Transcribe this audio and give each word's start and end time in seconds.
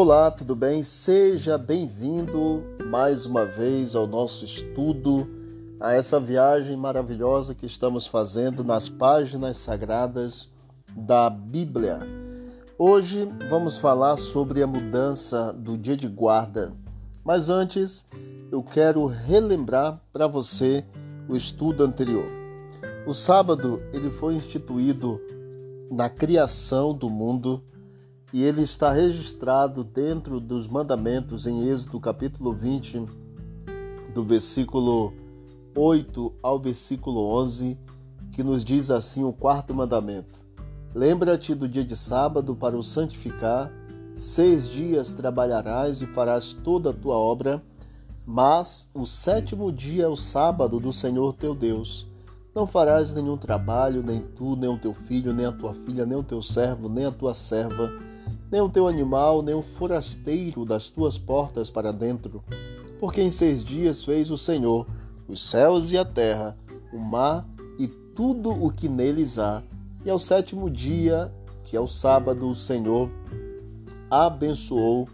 Olá, 0.00 0.30
tudo 0.30 0.54
bem? 0.54 0.80
Seja 0.80 1.58
bem-vindo 1.58 2.62
mais 2.86 3.26
uma 3.26 3.44
vez 3.44 3.96
ao 3.96 4.06
nosso 4.06 4.44
estudo, 4.44 5.28
a 5.80 5.92
essa 5.92 6.20
viagem 6.20 6.76
maravilhosa 6.76 7.52
que 7.52 7.66
estamos 7.66 8.06
fazendo 8.06 8.62
nas 8.62 8.88
páginas 8.88 9.56
sagradas 9.56 10.52
da 10.94 11.28
Bíblia. 11.28 11.98
Hoje 12.78 13.28
vamos 13.50 13.80
falar 13.80 14.16
sobre 14.18 14.62
a 14.62 14.68
mudança 14.68 15.52
do 15.52 15.76
dia 15.76 15.96
de 15.96 16.06
guarda. 16.06 16.72
Mas 17.24 17.50
antes, 17.50 18.06
eu 18.52 18.62
quero 18.62 19.04
relembrar 19.04 20.00
para 20.12 20.28
você 20.28 20.86
o 21.28 21.34
estudo 21.34 21.82
anterior. 21.82 22.26
O 23.04 23.12
sábado 23.12 23.82
ele 23.92 24.12
foi 24.12 24.36
instituído 24.36 25.20
na 25.90 26.08
criação 26.08 26.94
do 26.94 27.10
mundo 27.10 27.64
e 28.32 28.44
ele 28.44 28.62
está 28.62 28.92
registrado 28.92 29.82
dentro 29.82 30.38
dos 30.38 30.66
mandamentos 30.66 31.46
em 31.46 31.66
Êxodo 31.66 31.98
capítulo 31.98 32.52
20, 32.52 33.06
do 34.12 34.22
versículo 34.22 35.14
8 35.74 36.34
ao 36.42 36.58
versículo 36.58 37.24
11, 37.40 37.78
que 38.32 38.42
nos 38.42 38.64
diz 38.64 38.90
assim 38.90 39.24
o 39.24 39.32
quarto 39.32 39.74
mandamento: 39.74 40.40
Lembra-te 40.94 41.54
do 41.54 41.66
dia 41.66 41.84
de 41.84 41.96
sábado 41.96 42.54
para 42.54 42.76
o 42.76 42.82
santificar, 42.82 43.72
seis 44.14 44.68
dias 44.68 45.12
trabalharás 45.12 46.02
e 46.02 46.06
farás 46.06 46.52
toda 46.52 46.90
a 46.90 46.94
tua 46.94 47.16
obra, 47.16 47.62
mas 48.26 48.90
o 48.92 49.06
sétimo 49.06 49.72
dia 49.72 50.04
é 50.04 50.08
o 50.08 50.16
sábado 50.16 50.78
do 50.78 50.92
Senhor 50.92 51.32
teu 51.32 51.54
Deus. 51.54 52.06
Não 52.54 52.66
farás 52.66 53.14
nenhum 53.14 53.38
trabalho, 53.38 54.02
nem 54.02 54.20
tu, 54.20 54.54
nem 54.54 54.68
o 54.68 54.76
teu 54.76 54.92
filho, 54.92 55.32
nem 55.32 55.46
a 55.46 55.52
tua 55.52 55.72
filha, 55.72 56.04
nem 56.04 56.18
o 56.18 56.24
teu 56.24 56.42
servo, 56.42 56.88
nem 56.88 57.06
a 57.06 57.10
tua 57.10 57.32
serva 57.32 57.90
nem 58.50 58.60
o 58.60 58.68
teu 58.68 58.88
animal, 58.88 59.42
nem 59.42 59.54
o 59.54 59.62
forasteiro 59.62 60.64
das 60.64 60.88
tuas 60.88 61.18
portas 61.18 61.70
para 61.70 61.92
dentro. 61.92 62.42
Porque 62.98 63.20
em 63.20 63.30
seis 63.30 63.64
dias 63.64 64.04
fez 64.04 64.30
o 64.30 64.36
Senhor 64.36 64.86
os 65.28 65.42
céus 65.48 65.92
e 65.92 65.98
a 65.98 66.04
terra, 66.04 66.56
o 66.92 66.98
mar 66.98 67.46
e 67.78 67.86
tudo 67.86 68.50
o 68.50 68.72
que 68.72 68.88
neles 68.88 69.38
há. 69.38 69.62
E 70.04 70.10
ao 70.10 70.18
sétimo 70.18 70.70
dia, 70.70 71.30
que 71.64 71.76
é 71.76 71.80
o 71.80 71.86
sábado, 71.86 72.48
o 72.48 72.54
Senhor 72.54 73.10
abençoou 74.10 75.06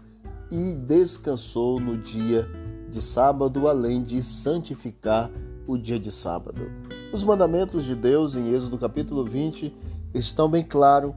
e 0.49 0.73
descansou 0.73 1.81
no 1.81 1.97
dia 1.97 2.49
de 2.89 3.01
sábado, 3.01 3.67
além 3.67 4.01
de 4.01 4.23
santificar 4.23 5.29
o 5.67 5.77
dia 5.77 5.99
de 5.99 6.11
sábado. 6.11 6.71
Os 7.11 7.23
mandamentos 7.23 7.83
de 7.83 7.93
Deus 7.95 8.35
em 8.35 8.53
Êxodo 8.53 8.77
capítulo 8.77 9.25
20 9.25 9.73
estão 10.13 10.49
bem 10.49 10.63
claros 10.63 11.13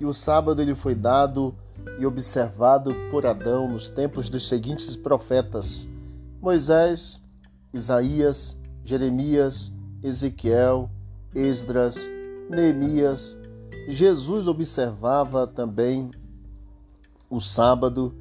e 0.00 0.04
o 0.04 0.12
sábado 0.12 0.60
ele 0.60 0.74
foi 0.74 0.94
dado 0.94 1.54
e 1.98 2.06
observado 2.06 2.94
por 3.10 3.26
Adão 3.26 3.68
nos 3.68 3.88
tempos 3.88 4.28
dos 4.28 4.48
seguintes 4.48 4.96
profetas: 4.96 5.88
Moisés, 6.40 7.22
Isaías, 7.72 8.58
Jeremias, 8.82 9.72
Ezequiel, 10.02 10.90
Esdras, 11.34 12.10
Neemias. 12.48 13.38
Jesus 13.88 14.48
observava 14.48 15.46
também 15.46 16.10
o 17.28 17.40
sábado 17.40 18.14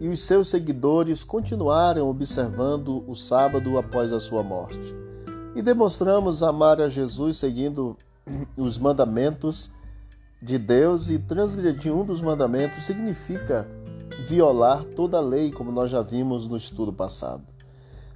e 0.00 0.08
os 0.08 0.20
seus 0.20 0.48
seguidores 0.48 1.24
continuaram 1.24 2.08
observando 2.08 3.04
o 3.08 3.14
sábado 3.14 3.76
após 3.76 4.12
a 4.12 4.20
sua 4.20 4.42
morte. 4.42 4.94
E 5.54 5.60
demonstramos 5.60 6.42
amar 6.42 6.80
a 6.80 6.88
Jesus 6.88 7.36
seguindo 7.36 7.96
os 8.56 8.78
mandamentos 8.78 9.70
de 10.42 10.58
Deus 10.58 11.10
e 11.10 11.18
transgredir 11.18 11.94
um 11.94 12.04
dos 12.04 12.22
mandamentos 12.22 12.84
significa 12.84 13.68
violar 14.26 14.84
toda 14.84 15.18
a 15.18 15.20
lei, 15.20 15.52
como 15.52 15.70
nós 15.70 15.90
já 15.90 16.00
vimos 16.02 16.46
no 16.46 16.56
estudo 16.56 16.92
passado. 16.92 17.42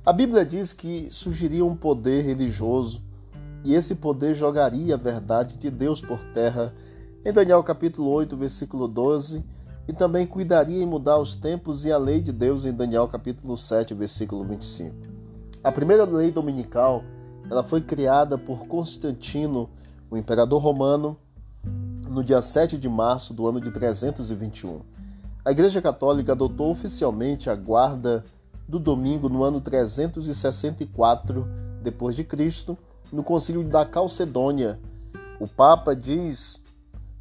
A 0.05 0.13
Bíblia 0.13 0.45
diz 0.45 0.73
que 0.73 1.11
surgiria 1.11 1.65
um 1.65 1.77
poder 1.77 2.25
religioso 2.25 3.03
e 3.65 3.75
esse 3.75 3.97
poder 3.97 4.35
jogaria 4.35 4.95
a 4.95 4.99
verdade 4.99 5.57
de 5.57 5.71
Deus 5.71 6.01
por 6.01 6.23
terra, 6.33 6.75
em 7.25 7.33
Daniel 7.33 7.63
capítulo 7.63 8.11
8, 8.11 8.37
versículo 8.37 8.87
12, 8.87 9.45
e 9.89 9.93
também 9.93 10.27
cuidaria 10.27 10.83
em 10.83 10.87
mudar 10.87 11.19
os 11.19 11.35
tempos 11.35 11.85
e 11.85 11.93
a 11.93 11.99
lei 11.99 12.21
de 12.21 12.33
Deus 12.33 12.65
em 12.65 12.73
Daniel 12.73 13.09
capítulo 13.09 13.57
7, 13.57 13.95
versículo 13.95 14.45
25. 14.45 14.95
A 15.63 15.73
primeira 15.73 16.05
lei 16.05 16.31
dominical, 16.31 17.03
ela 17.51 17.63
foi 17.63 17.81
criada 17.81 18.37
por 18.37 18.67
Constantino, 18.67 19.71
o 20.11 20.17
imperador 20.17 20.61
romano, 20.61 21.19
no 22.15 22.23
dia 22.23 22.41
7 22.41 22.79
de 22.79 22.89
março 22.89 23.35
do 23.35 23.47
ano 23.49 23.61
de 23.61 23.73
321. 23.73 24.81
A 25.45 25.51
Igreja 25.51 25.83
Católica 25.83 26.31
adotou 26.33 26.71
oficialmente 26.71 27.51
a 27.51 27.57
guarda 27.57 28.25
do 28.69 28.79
domingo 28.79 29.29
no 29.29 29.43
ano 29.43 29.61
364 29.61 31.47
depois 31.83 32.15
de 32.15 32.23
Cristo, 32.23 32.79
no 33.13 33.25
Concílio 33.25 33.65
da 33.65 33.85
Calcedônia. 33.85 34.79
O 35.41 35.49
Papa 35.49 35.95
diz 35.95 36.63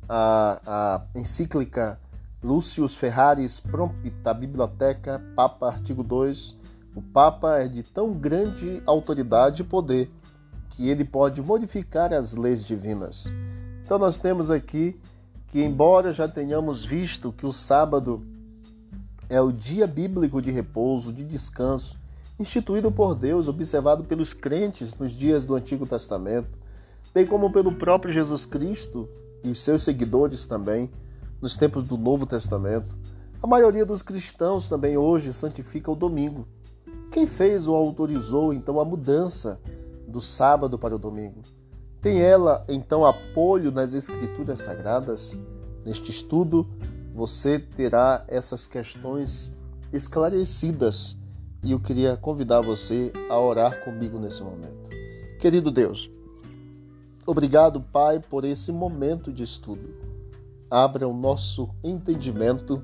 a, 0.08 0.62
a 0.66 1.02
encíclica 1.20 2.00
Lucius 2.44 2.96
Ferraris 2.96 3.60
Prompta 3.60 4.34
Biblioteca, 4.34 5.20
Papa 5.36 5.68
artigo 5.68 6.04
2, 6.04 6.56
o 6.96 7.02
Papa 7.02 7.58
é 7.58 7.68
de 7.68 7.82
tão 7.82 8.14
grande 8.14 8.84
autoridade 8.86 9.64
e 9.64 9.66
poder 9.66 10.12
que 10.70 10.88
ele 10.88 11.04
pode 11.04 11.42
modificar 11.42 12.14
as 12.14 12.36
leis 12.36 12.64
divinas. 12.64 13.34
Então 13.84 14.00
nós 14.00 14.18
temos 14.18 14.50
aqui 14.50 15.00
que, 15.48 15.62
embora 15.62 16.12
já 16.12 16.28
tenhamos 16.28 16.84
visto 16.84 17.32
que 17.32 17.46
o 17.46 17.54
sábado 17.54 18.26
é 19.30 19.42
o 19.42 19.52
dia 19.52 19.86
bíblico 19.86 20.42
de 20.42 20.52
repouso, 20.52 21.12
de 21.12 21.24
descanso, 21.24 22.00
instituído 22.40 22.92
por 22.92 23.14
Deus, 23.14 23.48
observado 23.48 24.04
pelos 24.04 24.34
crentes 24.34 24.94
nos 24.96 25.12
dias 25.12 25.46
do 25.46 25.56
Antigo 25.56 25.86
Testamento, 25.86 26.58
bem 27.14 27.26
como 27.26 27.52
pelo 27.52 27.76
próprio 27.76 28.14
Jesus 28.14 28.46
Cristo 28.46 29.08
e 29.44 29.50
os 29.50 29.60
seus 29.60 29.84
seguidores 29.84 30.46
também, 30.46 30.90
nos 31.42 31.56
tempos 31.58 31.84
do 31.84 31.98
Novo 31.98 32.26
Testamento, 32.26 32.98
a 33.42 33.48
maioria 33.48 33.86
dos 33.86 34.02
cristãos 34.02 34.70
também 34.70 34.96
hoje 34.96 35.34
santifica 35.34 35.92
o 35.92 35.96
domingo. 35.96 36.48
Quem 37.12 37.28
fez 37.28 37.68
ou 37.68 37.76
autorizou 37.76 38.54
então 38.54 38.80
a 38.80 38.86
mudança 38.86 39.60
do 40.08 40.22
sábado 40.22 40.80
para 40.80 40.96
o 40.96 41.00
domingo? 41.00 41.42
Tem 42.04 42.20
ela, 42.22 42.66
então, 42.68 43.06
apoio 43.06 43.72
nas 43.72 43.94
Escrituras 43.94 44.60
Sagradas? 44.60 45.40
Neste 45.86 46.12
estudo, 46.12 46.68
você 47.16 47.58
terá 47.58 48.26
essas 48.28 48.68
questões 48.68 49.56
esclarecidas 49.94 51.18
e 51.64 51.72
eu 51.72 51.80
queria 51.80 52.18
convidar 52.18 52.60
você 52.60 53.14
a 53.30 53.40
orar 53.40 53.86
comigo 53.86 54.20
nesse 54.20 54.44
momento. 54.44 54.90
Querido 55.40 55.72
Deus, 55.72 56.12
obrigado, 57.26 57.80
Pai, 57.80 58.20
por 58.20 58.44
esse 58.44 58.74
momento 58.74 59.32
de 59.32 59.44
estudo. 59.44 59.96
Abra 60.70 61.08
o 61.08 61.14
nosso 61.14 61.70
entendimento 61.82 62.84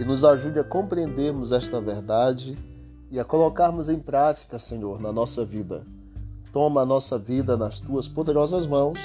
e 0.00 0.04
nos 0.06 0.24
ajude 0.24 0.58
a 0.58 0.64
compreendermos 0.64 1.52
esta 1.52 1.78
verdade 1.78 2.56
e 3.10 3.20
a 3.20 3.24
colocarmos 3.24 3.90
em 3.90 3.98
prática, 3.98 4.58
Senhor, 4.58 4.98
na 4.98 5.12
nossa 5.12 5.44
vida. 5.44 5.84
Toma 6.56 6.80
a 6.80 6.86
nossa 6.86 7.18
vida 7.18 7.54
nas 7.54 7.80
tuas 7.80 8.08
poderosas 8.08 8.66
mãos. 8.66 8.98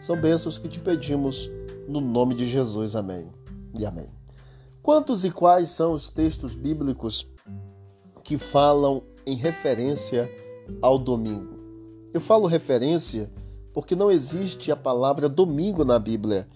São 0.00 0.20
bênçãos 0.20 0.58
que 0.58 0.66
te 0.66 0.80
pedimos 0.80 1.48
no 1.86 2.00
nome 2.00 2.34
de 2.34 2.44
Jesus. 2.44 2.96
Amém. 2.96 3.28
E 3.78 3.86
amém. 3.86 4.08
Quantos 4.82 5.24
e 5.24 5.30
quais 5.30 5.70
são 5.70 5.92
os 5.92 6.08
textos 6.08 6.56
bíblicos 6.56 7.24
que 8.24 8.36
falam 8.36 9.04
em 9.24 9.36
referência 9.36 10.28
ao 10.82 10.98
domingo? 10.98 11.56
Eu 12.12 12.20
falo 12.20 12.48
referência 12.48 13.30
porque 13.72 13.94
não 13.94 14.10
existe 14.10 14.72
a 14.72 14.76
palavra 14.76 15.28
domingo 15.28 15.84
na 15.84 16.00
Bíblia, 16.00 16.48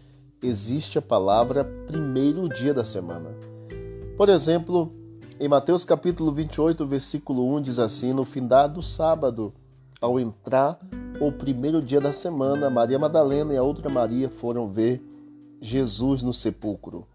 existe 0.42 0.98
a 0.98 1.02
palavra 1.02 1.64
primeiro 1.86 2.48
dia 2.48 2.74
da 2.74 2.84
semana. 2.84 3.30
Por 4.16 4.28
exemplo, 4.28 4.92
em 5.38 5.46
Mateus 5.46 5.84
capítulo 5.84 6.32
28, 6.32 6.84
versículo 6.84 7.46
1 7.54 7.62
diz 7.62 7.78
assim: 7.78 8.12
No 8.12 8.24
findar 8.24 8.68
do 8.68 8.82
sábado, 8.82 9.54
ao 10.02 10.18
entrar 10.18 10.78
o 11.20 11.30
primeiro 11.30 11.80
dia 11.80 12.00
da 12.00 12.12
semana, 12.12 12.68
Maria 12.68 12.98
Madalena 12.98 13.54
e 13.54 13.56
a 13.56 13.62
outra 13.62 13.88
Maria 13.88 14.28
foram 14.28 14.68
ver 14.68 15.00
Jesus 15.60 16.22
no 16.22 16.32
sepulcro. 16.32 17.06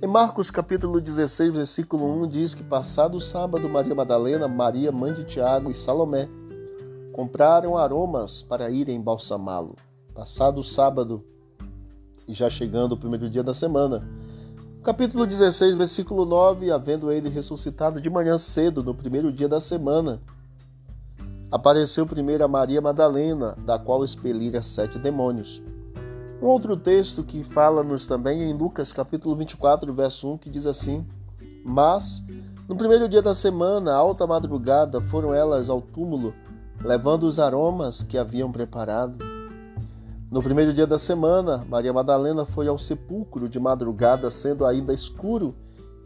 Em 0.00 0.06
Marcos 0.06 0.48
capítulo 0.48 1.00
16, 1.00 1.52
versículo 1.52 2.06
1 2.22 2.28
diz 2.28 2.54
que 2.54 2.62
passado 2.62 3.16
o 3.16 3.20
sábado, 3.20 3.68
Maria 3.68 3.96
Madalena, 3.96 4.46
Maria, 4.46 4.92
mãe 4.92 5.12
de 5.12 5.24
Tiago 5.24 5.72
e 5.72 5.74
Salomé 5.74 6.28
compraram 7.12 7.76
aromas 7.76 8.42
para 8.42 8.70
irem 8.70 8.96
embalsamá-lo. 8.96 9.74
Passado 10.14 10.60
o 10.60 10.62
sábado 10.62 11.24
e 12.28 12.32
já 12.32 12.48
chegando 12.48 12.92
o 12.92 12.96
primeiro 12.96 13.28
dia 13.28 13.42
da 13.42 13.52
semana, 13.52 14.08
capítulo 14.84 15.26
16, 15.26 15.74
versículo 15.74 16.24
9, 16.24 16.70
havendo 16.70 17.10
ele 17.10 17.28
ressuscitado 17.28 18.00
de 18.00 18.08
manhã 18.08 18.38
cedo 18.38 18.84
no 18.84 18.94
primeiro 18.94 19.32
dia 19.32 19.48
da 19.48 19.60
semana, 19.60 20.20
apareceu 21.50 22.06
primeiro 22.06 22.44
a 22.44 22.48
Maria 22.48 22.80
Madalena, 22.80 23.56
da 23.64 23.78
qual 23.78 24.04
expelira 24.04 24.62
sete 24.62 24.98
demônios. 24.98 25.62
Um 26.40 26.46
outro 26.46 26.76
texto 26.76 27.24
que 27.24 27.42
fala-nos 27.42 28.06
também 28.06 28.42
é 28.42 28.44
em 28.44 28.52
Lucas 28.56 28.92
capítulo 28.92 29.34
24, 29.34 29.92
verso 29.92 30.34
1, 30.34 30.38
que 30.38 30.50
diz 30.50 30.66
assim: 30.66 31.04
Mas, 31.64 32.22
no 32.68 32.76
primeiro 32.76 33.08
dia 33.08 33.22
da 33.22 33.34
semana, 33.34 33.92
alta 33.92 34.26
madrugada, 34.26 35.00
foram 35.00 35.34
elas 35.34 35.68
ao 35.68 35.80
túmulo, 35.80 36.32
levando 36.80 37.24
os 37.24 37.38
aromas 37.38 38.02
que 38.02 38.16
haviam 38.16 38.52
preparado. 38.52 39.16
No 40.30 40.42
primeiro 40.42 40.74
dia 40.74 40.86
da 40.86 40.98
semana, 40.98 41.64
Maria 41.68 41.92
Madalena 41.92 42.44
foi 42.44 42.68
ao 42.68 42.78
sepulcro 42.78 43.48
de 43.48 43.58
madrugada, 43.58 44.30
sendo 44.30 44.66
ainda 44.66 44.92
escuro, 44.92 45.54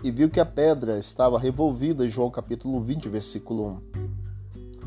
e 0.03 0.11
viu 0.11 0.31
que 0.31 0.41
a 0.41 0.47
pedra 0.47 0.99
estava 0.99 1.39
revolvida, 1.39 2.09
João 2.09 2.31
capítulo 2.31 2.81
20, 2.81 3.09
versículo 3.09 3.81
1. 3.97 4.22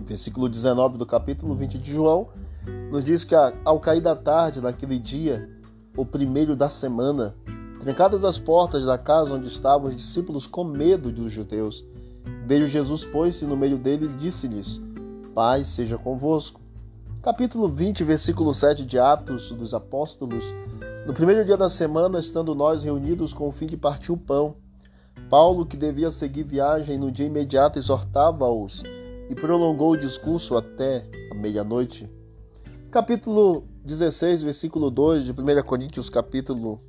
Versículo 0.05 0.47
19 0.47 0.97
do 0.97 1.05
capítulo 1.05 1.55
20 1.55 1.79
de 1.79 1.91
João 1.91 2.27
nos 2.91 3.03
diz 3.03 3.23
que 3.23 3.35
ao 3.63 3.79
cair 3.79 4.01
da 4.01 4.15
tarde, 4.15 4.61
naquele 4.61 4.99
dia, 4.99 5.49
o 5.97 6.05
primeiro 6.05 6.55
da 6.55 6.69
semana, 6.69 7.35
trancadas 7.79 8.23
as 8.23 8.37
portas 8.37 8.85
da 8.85 8.97
casa 8.97 9.33
onde 9.33 9.47
estavam 9.47 9.89
os 9.89 9.95
discípulos 9.95 10.45
com 10.45 10.63
medo 10.63 11.11
dos 11.11 11.31
judeus, 11.31 11.83
veio 12.45 12.67
Jesus, 12.67 13.03
pôs-se 13.03 13.45
no 13.45 13.57
meio 13.57 13.77
deles 13.77 14.13
e 14.13 14.17
disse-lhes: 14.17 14.81
Paz 15.33 15.69
seja 15.69 15.97
convosco. 15.97 16.61
Capítulo 17.23 17.67
20, 17.67 18.03
versículo 18.03 18.53
7 18.53 18.83
de 18.83 18.99
Atos 18.99 19.49
dos 19.51 19.73
Apóstolos. 19.73 20.45
No 21.07 21.13
primeiro 21.13 21.43
dia 21.43 21.57
da 21.57 21.69
semana, 21.69 22.19
estando 22.19 22.53
nós 22.53 22.83
reunidos 22.83 23.33
com 23.33 23.47
o 23.47 23.51
fim 23.51 23.65
de 23.65 23.77
partir 23.77 24.11
o 24.11 24.17
pão, 24.17 24.55
Paulo, 25.29 25.65
que 25.65 25.75
devia 25.75 26.11
seguir 26.11 26.43
viagem 26.43 26.99
no 26.99 27.11
dia 27.11 27.25
imediato, 27.25 27.79
exortava-os 27.79 28.83
e 29.30 29.36
prolongou 29.36 29.92
o 29.92 29.98
discurso 29.98 30.56
até 30.57 31.06
a 31.31 31.36
meia-noite. 31.36 32.10
Capítulo 32.92 33.66
16, 33.83 34.44
versículo 34.44 34.89
2 34.89 35.25
de 35.25 35.31
1 35.31 35.36
Coríntios, 35.63 36.10
capítulo 36.10 36.81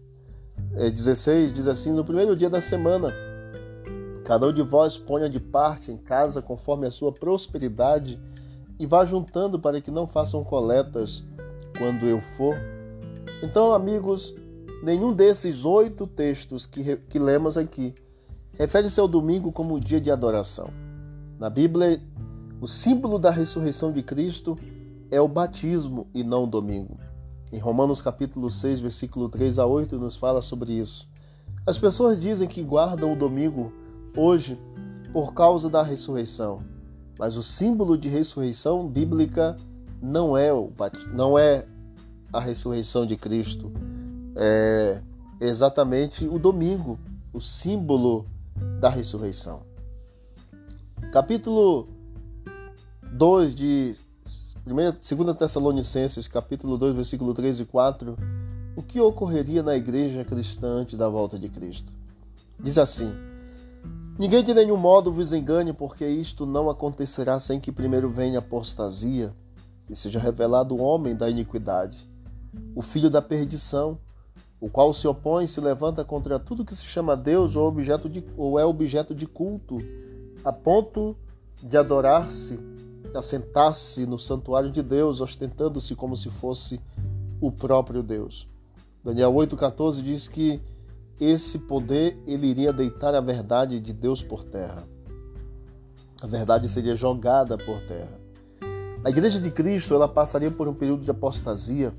16, 0.73 1.51
é, 1.51 1.55
diz 1.55 1.67
assim: 1.67 1.93
No 1.93 2.05
primeiro 2.05 2.37
dia 2.37 2.51
da 2.51 2.61
semana, 2.61 3.13
cada 4.25 4.47
um 4.47 4.53
de 4.53 4.63
vós 4.63 4.97
ponha 4.97 5.29
de 5.29 5.41
parte 5.41 5.91
em 5.91 5.97
casa 5.97 6.43
conforme 6.43 6.87
a 6.87 6.91
sua 6.91 7.13
prosperidade 7.13 8.21
e 8.79 8.87
vá 8.87 9.05
juntando 9.05 9.59
para 9.59 9.81
que 9.81 9.91
não 9.91 10.07
façam 10.07 10.45
coletas 10.45 11.25
quando 11.77 12.07
eu 12.07 12.21
for. 12.21 12.55
Então, 13.43 13.73
amigos, 13.73 14.35
nenhum 14.83 15.13
desses 15.13 15.65
oito 15.65 16.07
textos 16.07 16.67
que, 16.67 16.97
que 17.09 17.19
lemos 17.19 17.57
aqui 17.57 17.95
refere-se 18.53 18.99
ao 18.99 19.09
domingo 19.09 19.53
como 19.53 19.75
um 19.75 19.79
dia 19.79 20.01
de 20.01 20.11
adoração. 20.11 20.71
Na 21.39 21.51
Bíblia, 21.51 22.01
o 22.67 22.69
símbolo 22.69 23.17
da 23.17 23.31
ressurreição 23.31 23.93
de 23.93 24.03
Cristo 24.03 24.59
é 25.09 25.21
o 25.21 25.29
batismo 25.29 26.09
e 26.13 26.25
não 26.25 26.43
o 26.43 26.47
domingo. 26.49 26.99
Em 27.53 27.61
Romanos 27.61 28.03
capítulo 28.03 28.51
6, 28.51 28.81
versículo 28.81 29.29
3 29.29 29.61
a 29.61 29.67
8 29.67 29.97
nos 30.01 30.17
fala 30.17 30.43
sobre 30.43 30.73
isso. 30.73 31.09
As 31.65 31.79
pessoas 31.79 32.19
dizem 32.19 32.49
que 32.49 32.65
guardam 32.65 33.13
o 33.13 33.17
domingo 33.17 33.73
hoje 34.17 34.59
por 35.13 35.33
causa 35.33 35.71
da 35.71 35.81
ressurreição, 35.81 36.61
mas 37.17 37.37
o 37.37 37.43
símbolo 37.43 37.97
de 37.97 38.09
ressurreição 38.09 38.89
bíblica 38.89 39.57
não 40.03 40.37
é 40.37 40.53
o 40.53 40.73
não 41.15 41.39
é 41.39 41.65
a 42.33 42.41
ressurreição 42.41 43.07
de 43.07 43.17
Cristo. 43.17 43.71
É 44.35 45.01
exatamente 45.41 46.27
o 46.27 46.37
domingo, 46.37 46.99
o 47.33 47.41
símbolo 47.41 48.27
da 48.81 48.89
ressurreição. 48.89 49.63
Capítulo 51.13 51.95
2 53.13 53.55
de 53.55 53.97
2 54.67 55.37
Tessalonicenses, 55.39 56.27
capítulo 56.27 56.77
2, 56.77 56.97
versículo 56.97 57.33
3 57.33 57.61
e 57.61 57.65
4, 57.65 58.17
o 58.75 58.83
que 58.83 59.01
ocorreria 59.01 59.63
na 59.63 59.77
igreja 59.77 60.25
cristã 60.25 60.67
antes 60.81 60.99
da 60.99 61.09
volta 61.09 61.39
de 61.39 61.49
Cristo. 61.49 61.93
Diz 62.59 62.77
assim: 62.77 63.13
Ninguém 64.19 64.43
de 64.43 64.53
nenhum 64.53 64.77
modo 64.77 65.13
vos 65.13 65.33
engane, 65.33 65.73
porque 65.73 66.07
isto 66.07 66.45
não 66.45 66.69
acontecerá 66.69 67.39
sem 67.39 67.61
que 67.61 67.71
primeiro 67.71 68.11
venha 68.11 68.41
apostasia 68.41 69.33
e 69.89 69.95
seja 69.95 70.19
revelado 70.19 70.75
o 70.75 70.83
homem 70.83 71.15
da 71.15 71.31
iniquidade, 71.31 72.09
o 72.75 72.83
filho 72.83 73.09
da 73.09 73.23
perdição, 73.23 73.99
o 74.61 74.69
qual 74.69 74.93
se 74.93 75.07
opõe 75.07 75.45
e 75.45 75.49
se 75.49 75.61
levanta 75.61 76.05
contra 76.05 76.39
tudo 76.39 76.65
que 76.65 76.75
se 76.75 76.85
chama 76.85 77.17
Deus 77.17 77.55
ou, 77.55 77.69
objeto 77.69 78.09
de, 78.09 78.25
ou 78.37 78.59
é 78.59 78.65
objeto 78.65 79.15
de 79.15 79.27
culto, 79.27 79.79
a 80.45 80.53
ponto 80.53 81.17
de 81.63 81.77
adorar-se 81.77 82.59
assentasse 83.17 84.07
no 84.07 84.19
santuário 84.19 84.71
de 84.71 84.83
Deus, 84.83 85.21
ostentando-se 85.21 85.95
como 85.95 86.17
se 86.17 86.31
fosse 86.31 86.81
o 87.41 87.51
próprio 87.51 88.03
Deus. 88.03 88.49
Daniel 89.03 89.33
8,14 89.33 90.03
diz 90.03 90.29
que 90.29 90.61
esse 91.21 91.61
poder 91.61 92.19
ele 92.27 92.47
iria 92.47 92.73
deitar 92.73 93.15
a 93.15 93.21
verdade 93.21 93.81
de 93.81 93.93
Deus 93.93 94.23
por 94.23 94.45
terra. 94.45 94.87
A 96.21 96.27
verdade 96.27 96.69
seria 96.69 96.97
jogada 96.97 97.57
por 97.57 97.81
terra. 97.87 98.19
A 99.05 99.11
igreja 99.11 99.41
de 99.41 99.51
Cristo 99.51 99.95
ela 99.95 100.09
passaria 100.09 100.51
por 100.51 100.67
um 100.67 100.75
período 100.75 101.05
de 101.05 101.11
apostasia, 101.11 101.95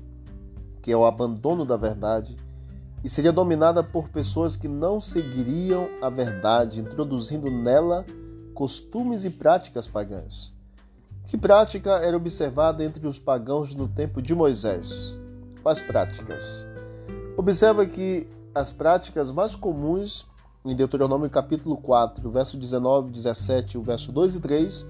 que 0.82 0.92
é 0.92 0.96
o 0.96 1.04
abandono 1.04 1.64
da 1.64 1.76
verdade, 1.76 2.36
e 3.02 3.08
seria 3.08 3.32
dominada 3.32 3.82
por 3.82 4.08
pessoas 4.08 4.56
que 4.56 4.68
não 4.68 5.00
seguiriam 5.00 5.88
a 6.02 6.10
verdade, 6.10 6.80
introduzindo 6.80 7.50
nela 7.50 8.04
costumes 8.54 9.24
e 9.24 9.30
práticas 9.30 9.86
pagãs. 9.86 10.52
Que 11.28 11.36
prática 11.36 11.98
era 11.98 12.16
observada 12.16 12.82
entre 12.82 13.06
os 13.06 13.18
pagãos 13.18 13.74
no 13.74 13.86
tempo 13.86 14.22
de 14.22 14.34
Moisés? 14.34 15.20
Quais 15.62 15.78
práticas? 15.78 16.66
Observa 17.36 17.84
que 17.84 18.26
as 18.54 18.72
práticas 18.72 19.30
mais 19.30 19.54
comuns 19.54 20.24
em 20.64 20.74
Deuteronômio 20.74 21.28
capítulo 21.28 21.76
4, 21.76 22.30
verso 22.30 22.56
19, 22.56 23.10
17, 23.10 23.76
o 23.76 23.82
verso 23.82 24.10
2 24.10 24.36
e 24.36 24.40
3, 24.40 24.86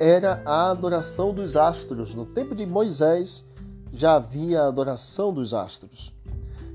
era 0.00 0.42
a 0.44 0.68
adoração 0.68 1.32
dos 1.32 1.54
astros. 1.54 2.12
No 2.12 2.26
tempo 2.26 2.56
de 2.56 2.66
Moisés 2.66 3.44
já 3.92 4.16
havia 4.16 4.62
a 4.62 4.66
adoração 4.66 5.32
dos 5.32 5.54
astros. 5.54 6.12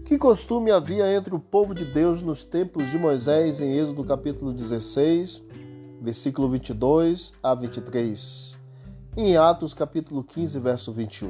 Que 0.06 0.18
costume 0.18 0.72
havia 0.72 1.14
entre 1.14 1.36
o 1.36 1.40
povo 1.40 1.76
de 1.76 1.84
Deus 1.84 2.22
nos 2.22 2.42
tempos 2.42 2.90
de 2.90 2.98
Moisés 2.98 3.60
em 3.60 3.78
Êxodo 3.78 4.06
capítulo 4.06 4.54
16, 4.54 5.44
versículo 6.02 6.50
22 6.50 7.34
a 7.44 7.54
23? 7.54 8.53
Em 9.16 9.38
Atos 9.38 9.76
capítulo 9.76 10.24
15, 10.24 10.60
verso 10.60 10.92
21. 10.92 11.30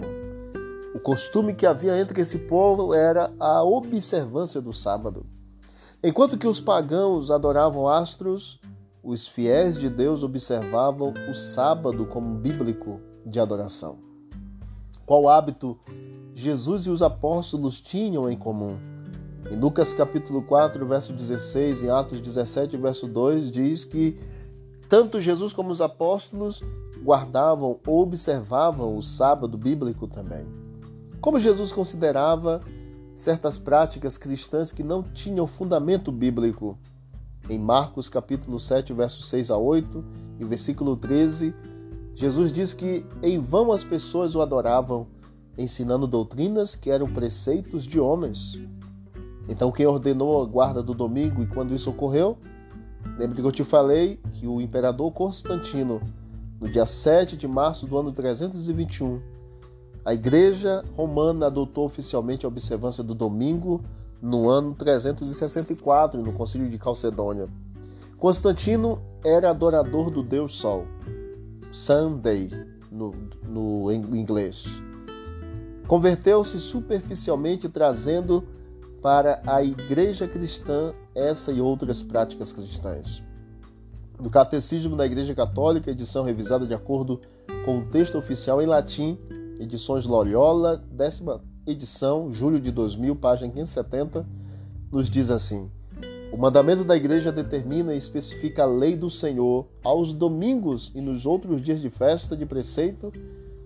O 0.95 0.99
costume 0.99 1.53
que 1.53 1.65
havia 1.65 1.99
entre 1.99 2.21
esse 2.21 2.39
povo 2.39 2.93
era 2.93 3.33
a 3.37 3.61
observância 3.63 4.61
do 4.61 4.71
sábado. 4.71 5.25
Enquanto 6.01 6.37
que 6.37 6.47
os 6.47 6.61
pagãos 6.61 7.29
adoravam 7.29 7.87
astros, 7.87 8.59
os 9.03 9.27
fiéis 9.27 9.77
de 9.77 9.89
Deus 9.89 10.23
observavam 10.23 11.13
o 11.29 11.33
sábado 11.33 12.05
como 12.05 12.35
bíblico 12.35 13.01
de 13.25 13.39
adoração. 13.39 13.97
Qual 15.05 15.27
hábito 15.27 15.77
Jesus 16.33 16.85
e 16.85 16.89
os 16.89 17.01
apóstolos 17.01 17.81
tinham 17.81 18.29
em 18.29 18.37
comum? 18.37 18.77
Em 19.51 19.57
Lucas 19.57 19.91
capítulo 19.91 20.41
4, 20.43 20.85
verso 20.85 21.11
16, 21.11 21.83
em 21.83 21.89
Atos 21.89 22.21
17, 22.21 22.77
verso 22.77 23.07
2, 23.07 23.51
diz 23.51 23.83
que 23.83 24.17
tanto 24.87 25.19
Jesus 25.19 25.51
como 25.51 25.71
os 25.71 25.81
apóstolos 25.81 26.63
guardavam 27.03 27.79
ou 27.85 28.01
observavam 28.01 28.97
o 28.97 29.01
sábado 29.01 29.57
bíblico 29.57 30.07
também. 30.07 30.45
Como 31.19 31.39
Jesus 31.39 31.71
considerava 31.71 32.61
certas 33.15 33.57
práticas 33.57 34.17
cristãs 34.17 34.71
que 34.71 34.83
não 34.83 35.03
tinham 35.03 35.45
fundamento 35.45 36.11
bíblico. 36.11 36.77
Em 37.49 37.59
Marcos 37.59 38.09
capítulo 38.09 38.59
7, 38.59 38.93
versos 38.93 39.27
6 39.29 39.51
a 39.51 39.57
8 39.57 40.03
e 40.39 40.45
versículo 40.45 40.95
13, 40.95 41.53
Jesus 42.15 42.51
diz 42.51 42.73
que 42.73 43.05
em 43.21 43.37
vão 43.37 43.71
as 43.71 43.83
pessoas 43.83 44.33
o 44.33 44.41
adoravam, 44.41 45.07
ensinando 45.57 46.07
doutrinas 46.07 46.75
que 46.75 46.89
eram 46.89 47.11
preceitos 47.11 47.83
de 47.83 47.99
homens. 47.99 48.57
Então 49.47 49.71
quem 49.71 49.85
ordenou 49.85 50.41
a 50.41 50.45
guarda 50.45 50.81
do 50.81 50.93
domingo 50.93 51.43
e 51.43 51.47
quando 51.47 51.75
isso 51.75 51.89
ocorreu? 51.89 52.37
Lembre 53.17 53.41
que 53.41 53.47
eu 53.47 53.51
te 53.51 53.63
falei 53.63 54.19
que 54.31 54.47
o 54.47 54.61
imperador 54.61 55.11
Constantino 55.11 56.01
no 56.63 56.69
dia 56.69 56.85
7 56.85 57.35
de 57.35 57.45
março 57.45 57.85
do 57.85 57.97
ano 57.97 58.13
321, 58.13 59.21
a 60.05 60.13
Igreja 60.13 60.81
Romana 60.95 61.47
adotou 61.47 61.85
oficialmente 61.85 62.45
a 62.45 62.47
observância 62.47 63.03
do 63.03 63.13
domingo 63.13 63.83
no 64.21 64.49
ano 64.49 64.73
364, 64.73 66.21
no 66.21 66.31
Concílio 66.31 66.69
de 66.69 66.77
Calcedônia. 66.77 67.49
Constantino 68.17 69.01
era 69.25 69.49
adorador 69.49 70.09
do 70.09 70.23
Deus 70.23 70.55
Sol, 70.55 70.85
Sunday 71.69 72.49
no, 72.89 73.13
no 73.45 73.91
inglês. 73.91 74.81
Converteu-se 75.85 76.61
superficialmente, 76.61 77.67
trazendo 77.67 78.41
para 79.01 79.41
a 79.45 79.61
igreja 79.61 80.29
cristã 80.29 80.93
essa 81.13 81.51
e 81.51 81.59
outras 81.59 82.01
práticas 82.01 82.53
cristãs 82.53 83.21
do 84.23 84.29
Catecismo 84.29 84.95
da 84.95 85.05
Igreja 85.05 85.35
Católica, 85.35 85.91
edição 85.91 86.23
revisada 86.23 86.65
de 86.65 86.73
acordo 86.73 87.19
com 87.65 87.79
o 87.79 87.85
texto 87.87 88.17
oficial 88.17 88.61
em 88.61 88.65
latim, 88.65 89.19
edições 89.59 90.05
Loyola, 90.05 90.81
décima 90.89 91.43
edição, 91.67 92.31
julho 92.31 92.57
de 92.57 92.71
2000, 92.71 93.17
página 93.17 93.51
570, 93.51 94.25
nos 94.89 95.09
diz 95.09 95.29
assim: 95.29 95.69
O 96.31 96.37
mandamento 96.37 96.85
da 96.85 96.95
igreja 96.95 97.33
determina 97.33 97.93
e 97.93 97.97
especifica 97.97 98.63
a 98.63 98.65
lei 98.65 98.95
do 98.95 99.09
Senhor. 99.09 99.67
Aos 99.83 100.13
domingos 100.13 100.93
e 100.95 101.01
nos 101.01 101.25
outros 101.25 101.61
dias 101.61 101.81
de 101.81 101.89
festa 101.89 102.37
de 102.37 102.45
preceito, 102.45 103.11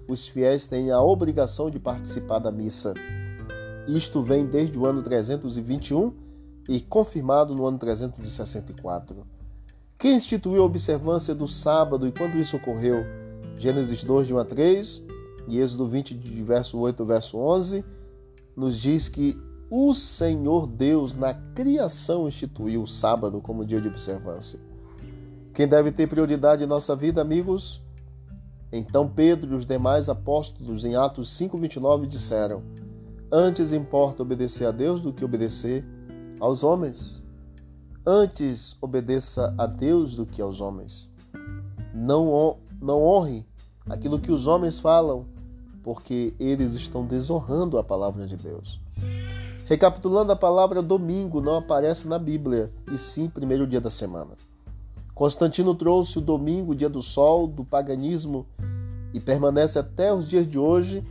os 0.10 0.26
fiéis 0.26 0.66
têm 0.66 0.90
a 0.90 1.00
obrigação 1.00 1.70
de 1.70 1.78
participar 1.78 2.40
da 2.40 2.52
missa. 2.52 2.96
Isto 3.88 4.24
vem 4.24 4.48
desde 4.48 4.76
o 4.76 4.88
ano 4.88 5.04
321 5.04 6.14
e 6.68 6.82
confirmado 6.82 7.54
no 7.54 7.64
ano 7.68 7.78
364. 7.78 9.37
Quem 10.00 10.16
instituiu 10.16 10.62
a 10.62 10.66
observância 10.66 11.34
do 11.34 11.48
sábado 11.48 12.08
e 12.08 12.12
quando 12.12 12.38
isso 12.38 12.56
ocorreu? 12.56 13.04
Gênesis 13.58 14.04
2, 14.04 14.28
de 14.28 14.34
1 14.34 14.38
a 14.38 14.46
3 14.46 15.04
e 15.48 15.60
Êxodo 15.60 15.88
20, 15.88 16.14
de 16.14 16.44
verso 16.44 16.78
8 16.78 17.02
ao 17.02 17.08
verso 17.08 17.38
11, 17.40 17.84
nos 18.56 18.78
diz 18.80 19.10
que 19.10 19.36
o 19.72 19.96
Senhor 19.96 20.68
Deus, 20.68 21.16
na 21.16 21.34
criação, 21.34 22.28
instituiu 22.28 22.84
o 22.84 22.88
sábado 22.88 23.42
como 23.42 23.66
dia 23.66 23.82
de 23.82 23.88
observância. 23.88 24.60
Quem 25.52 25.68
deve 25.68 25.92
ter 25.92 26.08
prioridade 26.08 26.64
em 26.64 26.68
nossa 26.68 26.96
vida, 26.96 27.20
amigos? 27.20 27.82
Então 28.72 29.10
Pedro 29.10 29.54
e 29.54 29.56
os 29.56 29.66
demais 29.66 30.10
apóstolos, 30.10 30.86
em 30.86 30.96
Atos 30.96 31.30
5,29, 31.40 32.06
disseram: 32.06 32.62
Antes 33.32 33.74
importa 33.74 34.22
obedecer 34.22 34.68
a 34.68 34.72
Deus 34.72 35.02
do 35.02 35.12
que 35.12 35.26
obedecer 35.26 35.84
aos 36.40 36.64
homens. 36.64 37.26
Antes 38.10 38.78
obedeça 38.80 39.54
a 39.58 39.66
Deus 39.66 40.16
do 40.16 40.26
que 40.26 40.42
aos 40.42 40.62
homens. 40.62 41.12
Não, 41.94 42.56
não 42.82 43.04
honre 43.04 43.46
aquilo 43.90 44.18
que 44.18 44.32
os 44.32 44.48
homens 44.48 44.80
falam, 44.80 45.26
porque 45.84 46.34
eles 46.40 46.74
estão 46.74 47.06
desonrando 47.06 47.78
a 47.78 47.84
palavra 47.84 48.26
de 48.26 48.38
Deus. 48.38 48.80
Recapitulando, 49.66 50.32
a 50.32 50.38
palavra 50.38 50.82
domingo 50.82 51.42
não 51.42 51.58
aparece 51.58 52.08
na 52.08 52.18
Bíblia, 52.18 52.72
e 52.90 52.98
sim 52.98 53.28
primeiro 53.28 53.68
dia 53.68 53.82
da 53.82 53.90
semana. 53.90 54.38
Constantino 55.14 55.76
trouxe 55.76 56.20
o 56.20 56.22
domingo, 56.22 56.74
dia 56.74 56.88
do 56.88 57.02
sol, 57.02 57.46
do 57.46 57.66
paganismo 57.66 58.48
e 59.14 59.20
permanece 59.20 59.78
até 59.78 60.14
os 60.14 60.26
dias 60.26 60.50
de 60.50 60.58
hoje 60.58 61.06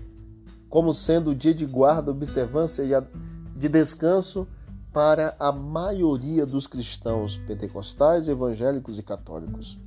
como 0.71 0.95
sendo 0.95 1.33
o 1.33 1.35
dia 1.35 1.53
de 1.53 1.67
guarda, 1.67 2.11
observância 2.11 2.83
e 2.83 3.59
de 3.59 3.69
descanso 3.69 4.49
para 4.97 5.37
a 5.39 5.53
maioria 5.53 6.47
dos 6.47 6.67
cristãos 6.67 7.37
pentecostais, 7.37 8.29
evangélicos 8.29 8.99
e 8.99 9.03
católicos. 9.03 9.79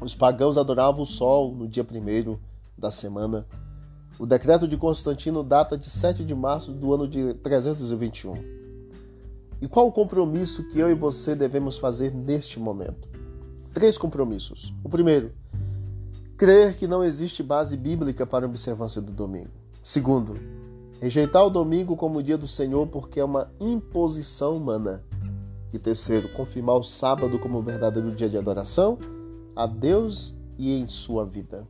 Os 0.00 0.14
pagãos 0.14 0.56
adoravam 0.56 1.02
o 1.02 1.04
sol 1.04 1.52
no 1.52 1.66
dia 1.66 1.82
primeiro 1.82 2.38
da 2.78 2.88
semana. 2.88 3.44
O 4.20 4.24
decreto 4.24 4.68
de 4.68 4.76
Constantino 4.76 5.42
data 5.42 5.76
de 5.76 5.90
7 5.90 6.24
de 6.24 6.36
março 6.36 6.70
do 6.70 6.94
ano 6.94 7.08
de 7.08 7.34
321. 7.34 8.36
E 9.60 9.66
qual 9.66 9.88
o 9.88 9.92
compromisso 9.92 10.68
que 10.68 10.78
eu 10.78 10.88
e 10.88 10.94
você 10.94 11.34
devemos 11.34 11.76
fazer 11.76 12.14
neste 12.14 12.60
momento? 12.60 13.08
Três 13.74 13.98
compromissos. 13.98 14.72
O 14.84 14.88
primeiro, 14.88 15.32
crer 16.36 16.76
que 16.76 16.86
não 16.86 17.02
existe 17.02 17.42
base 17.42 17.76
bíblica 17.76 18.24
para 18.24 18.46
a 18.46 18.48
observância 18.48 19.02
do 19.02 19.10
domingo. 19.10 19.50
Segundo, 19.82 20.38
rejeitar 21.02 21.44
o 21.44 21.50
domingo 21.50 21.96
como 21.96 22.22
dia 22.22 22.38
do 22.38 22.46
Senhor 22.46 22.86
porque 22.86 23.18
é 23.18 23.24
uma 23.24 23.50
imposição 23.58 24.56
humana. 24.56 25.02
E 25.74 25.78
terceiro, 25.78 26.32
confirmar 26.32 26.76
o 26.76 26.84
sábado 26.84 27.40
como 27.40 27.60
verdadeiro 27.60 28.12
dia 28.12 28.28
de 28.28 28.38
adoração 28.38 28.96
a 29.56 29.66
Deus 29.66 30.36
e 30.56 30.78
em 30.78 30.86
sua 30.86 31.26
vida. 31.26 31.66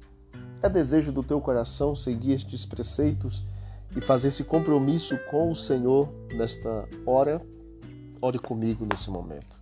É 0.62 0.68
desejo 0.68 1.12
do 1.12 1.22
teu 1.22 1.40
coração 1.40 1.96
seguir 1.96 2.32
estes 2.32 2.66
preceitos 2.66 3.42
e 3.96 4.02
fazer 4.02 4.28
esse 4.28 4.44
compromisso 4.44 5.16
com 5.30 5.50
o 5.50 5.56
Senhor 5.56 6.10
nesta 6.34 6.86
hora? 7.06 7.40
Ore 8.20 8.38
comigo 8.38 8.84
nesse 8.84 9.10
momento. 9.10 9.56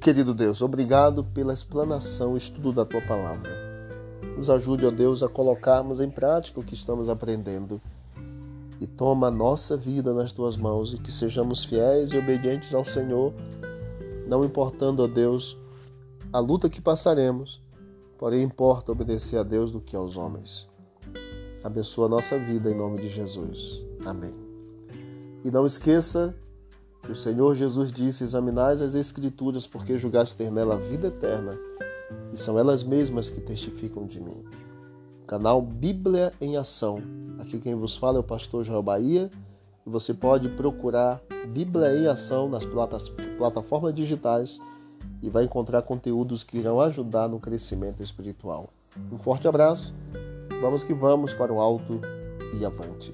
Querido 0.00 0.34
Deus, 0.34 0.62
obrigado 0.62 1.22
pela 1.22 1.52
explanação 1.52 2.36
estudo 2.36 2.72
da 2.72 2.84
tua 2.84 3.00
palavra. 3.02 3.71
Nos 4.36 4.50
ajude, 4.50 4.86
ó 4.86 4.90
Deus, 4.90 5.22
a 5.22 5.28
colocarmos 5.28 6.00
em 6.00 6.10
prática 6.10 6.60
o 6.60 6.64
que 6.64 6.74
estamos 6.74 7.08
aprendendo. 7.08 7.80
E 8.80 8.86
toma 8.86 9.28
a 9.28 9.30
nossa 9.30 9.76
vida 9.76 10.12
nas 10.12 10.32
tuas 10.32 10.56
mãos 10.56 10.92
e 10.94 10.98
que 10.98 11.12
sejamos 11.12 11.64
fiéis 11.64 12.10
e 12.10 12.18
obedientes 12.18 12.74
ao 12.74 12.84
Senhor, 12.84 13.32
não 14.26 14.44
importando, 14.44 15.04
ó 15.04 15.06
Deus, 15.06 15.56
a 16.32 16.40
luta 16.40 16.68
que 16.68 16.80
passaremos, 16.80 17.60
porém 18.18 18.42
importa 18.42 18.90
obedecer 18.90 19.38
a 19.38 19.42
Deus 19.42 19.70
do 19.70 19.80
que 19.80 19.94
aos 19.94 20.16
homens. 20.16 20.68
Abençoa 21.62 22.06
a 22.06 22.08
nossa 22.08 22.38
vida 22.38 22.70
em 22.70 22.74
nome 22.74 23.00
de 23.00 23.08
Jesus. 23.08 23.84
Amém. 24.04 24.34
E 25.44 25.50
não 25.50 25.64
esqueça 25.64 26.34
que 27.02 27.12
o 27.12 27.16
Senhor 27.16 27.54
Jesus 27.54 27.92
disse: 27.92 28.24
Examinais 28.24 28.80
as 28.80 28.94
Escrituras, 28.94 29.66
porque 29.66 29.98
julgaste 29.98 30.36
ter 30.36 30.50
nela 30.50 30.74
a 30.74 30.78
vida 30.78 31.08
eterna, 31.08 31.56
e 32.32 32.36
são 32.36 32.58
elas 32.58 32.82
mesmas 32.82 33.28
que 33.28 33.40
testificam 33.40 34.06
de 34.06 34.20
mim. 34.20 34.44
Canal 35.26 35.62
Bíblia 35.62 36.32
em 36.40 36.56
Ação. 36.56 37.02
Aqui 37.38 37.58
quem 37.58 37.74
vos 37.74 37.96
fala 37.96 38.18
é 38.18 38.20
o 38.20 38.24
pastor 38.24 38.64
Joel 38.64 38.82
Bahia, 38.82 39.30
e 39.86 39.90
você 39.90 40.14
pode 40.14 40.48
procurar 40.50 41.20
Bíblia 41.48 41.96
em 41.96 42.06
Ação 42.06 42.48
nas 42.48 42.64
plataformas 43.36 43.94
digitais 43.94 44.60
e 45.20 45.30
vai 45.30 45.44
encontrar 45.44 45.82
conteúdos 45.82 46.42
que 46.42 46.58
irão 46.58 46.80
ajudar 46.80 47.28
no 47.28 47.40
crescimento 47.40 48.02
espiritual. 48.02 48.70
Um 49.10 49.18
forte 49.18 49.48
abraço, 49.48 49.94
vamos 50.60 50.84
que 50.84 50.92
vamos 50.92 51.32
para 51.32 51.52
o 51.52 51.60
alto 51.60 52.00
e 52.58 52.64
avante. 52.64 53.12